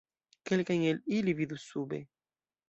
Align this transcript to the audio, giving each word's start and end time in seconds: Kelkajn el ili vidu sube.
Kelkajn 0.49 0.85
el 0.93 1.01
ili 1.19 1.37
vidu 1.43 1.61
sube. 1.67 2.01